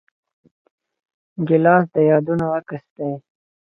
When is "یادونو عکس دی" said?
2.09-3.11